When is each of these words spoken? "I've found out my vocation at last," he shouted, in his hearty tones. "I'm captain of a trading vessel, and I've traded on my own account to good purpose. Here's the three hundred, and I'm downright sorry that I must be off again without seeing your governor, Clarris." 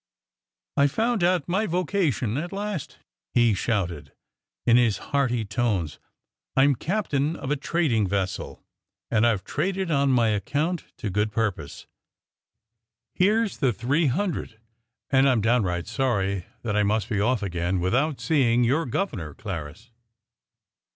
"I've 0.77 0.91
found 0.91 1.23
out 1.23 1.47
my 1.47 1.67
vocation 1.67 2.35
at 2.37 2.51
last," 2.51 2.97
he 3.35 3.53
shouted, 3.53 4.13
in 4.65 4.75
his 4.75 4.97
hearty 4.97 5.45
tones. 5.45 5.99
"I'm 6.57 6.73
captain 6.73 7.35
of 7.35 7.51
a 7.51 7.55
trading 7.55 8.07
vessel, 8.07 8.63
and 9.11 9.27
I've 9.27 9.43
traded 9.43 9.91
on 9.91 10.09
my 10.09 10.29
own 10.31 10.35
account 10.37 10.85
to 10.97 11.11
good 11.11 11.31
purpose. 11.31 11.85
Here's 13.13 13.57
the 13.57 13.71
three 13.71 14.07
hundred, 14.07 14.59
and 15.11 15.29
I'm 15.29 15.39
downright 15.39 15.85
sorry 15.85 16.47
that 16.63 16.75
I 16.75 16.81
must 16.81 17.07
be 17.07 17.21
off 17.21 17.43
again 17.43 17.79
without 17.79 18.19
seeing 18.19 18.63
your 18.63 18.87
governor, 18.87 19.35
Clarris." 19.35 19.91